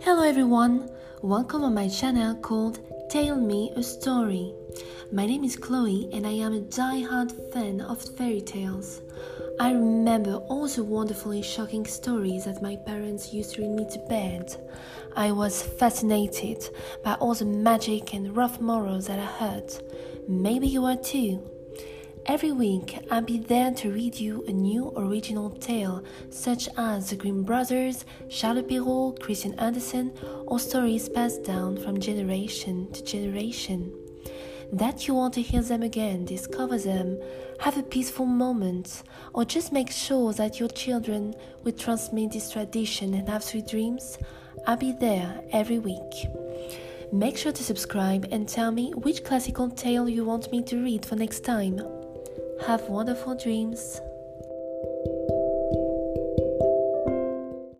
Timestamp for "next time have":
51.16-52.88